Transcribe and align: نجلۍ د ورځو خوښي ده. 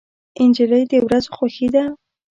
نجلۍ 0.49 0.83
د 0.91 0.93
ورځو 1.05 1.29
خوښي 1.37 1.67
ده. 1.73 1.83